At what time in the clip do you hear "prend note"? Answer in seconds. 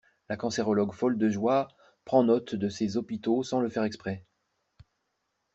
2.05-2.55